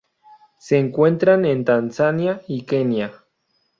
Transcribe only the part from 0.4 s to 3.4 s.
Se encuentran en Tanzania y Kenia.